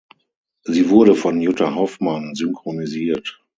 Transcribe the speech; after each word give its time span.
Sie 0.63 0.89
wurde 0.89 1.13
von 1.13 1.39
Jutta 1.41 1.75
Hoffmann 1.75 2.33
synchronisiert. 2.33 3.39